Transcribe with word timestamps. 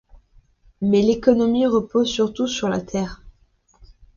Mais 0.81 1.03
l'économie 1.03 1.67
repose 1.67 2.07
surtout 2.09 2.47
sur 2.47 2.69
la 2.69 2.81
terre. 2.81 3.21